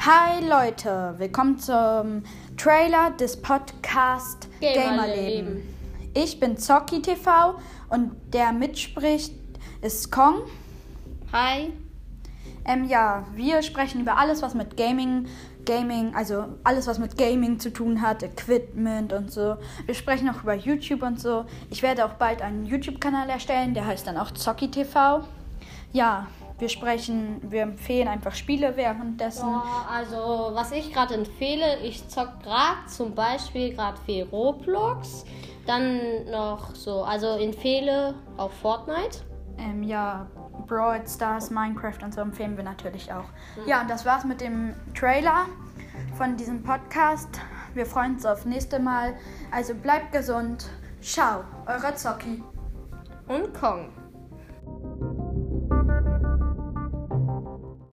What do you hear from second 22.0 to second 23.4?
auch bald einen YouTube-Kanal